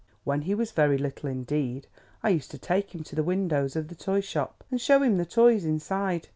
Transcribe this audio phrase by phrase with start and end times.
[0.23, 1.85] When he was very little indeed,
[2.23, 5.17] I used to take him to the windows of the toy shops, and show him
[5.17, 6.27] the toys inside.